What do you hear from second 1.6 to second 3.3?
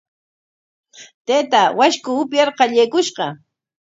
washku upyar qallaykushqa.